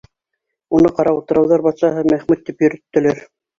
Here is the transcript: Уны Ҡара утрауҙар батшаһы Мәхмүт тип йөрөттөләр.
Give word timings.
Уны 0.77 0.91
Ҡара 1.01 1.13
утрауҙар 1.19 1.65
батшаһы 1.69 2.07
Мәхмүт 2.09 2.43
тип 2.51 2.67
йөрөттөләр. 2.67 3.25